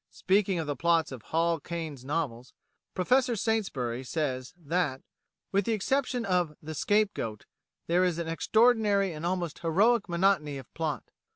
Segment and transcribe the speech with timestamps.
[0.09, 2.53] Speaking of the plots of Hall Caine's novels,
[2.95, 5.03] Professor Saintsbury says that,
[5.51, 7.45] "with the exception of 'The Scapegoat,'
[7.85, 11.11] there is an extraordinary and almost heroic monotony of plot.